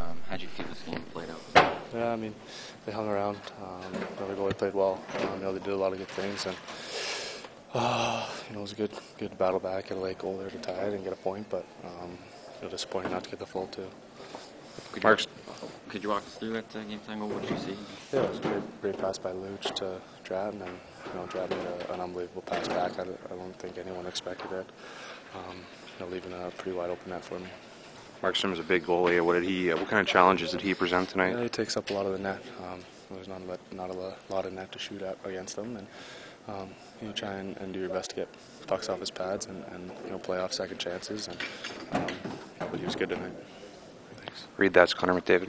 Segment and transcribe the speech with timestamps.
[0.00, 1.40] Um, how'd you feel this game played out?
[1.94, 2.34] Yeah, I mean,
[2.86, 3.36] they hung around.
[3.62, 5.00] Um, you know, goalie played well.
[5.18, 6.56] Um, you know, they did a lot of good things, and
[7.74, 9.88] uh, you know, it was a good, good battle back.
[9.88, 12.10] Get a late goal there to tie it and get a point, but um,
[12.58, 13.86] you know, disappointing not to get the full two.
[14.92, 15.26] Could Mark's-
[15.62, 17.28] You, could you walk us through that uh, game time goal?
[17.28, 17.76] What did you see?
[18.12, 21.50] Yeah, it was a great, great pass by Luch to Draisaitl, and you know, Draisaitl
[21.50, 22.98] made a, an unbelievable pass back.
[22.98, 24.66] I, don't- I don't think anyone expected it.
[25.34, 25.56] Um,
[25.98, 27.48] you know, leaving a pretty wide open net for me.
[28.22, 29.24] Markstrom is a big goalie.
[29.24, 29.72] What did he?
[29.72, 31.30] Uh, what kind of challenges did he present tonight?
[31.30, 32.42] Yeah, he takes up a lot of the net.
[32.62, 32.80] Um,
[33.10, 35.86] there's not a lot, not a lot of net to shoot at against him, and
[36.48, 36.68] um,
[37.00, 38.28] you know try and, and do your best to get
[38.66, 41.28] pucks off his pads and, and you know play off second chances.
[41.28, 41.38] And
[41.92, 42.06] um,
[42.58, 43.32] but he was good tonight.
[44.16, 44.46] Thanks.
[44.58, 45.48] Read that's Connor McDavid.